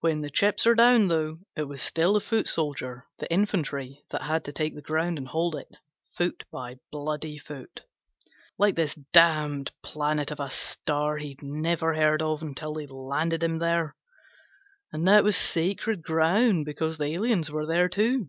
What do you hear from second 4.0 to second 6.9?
that had to take the ground and hold it, foot by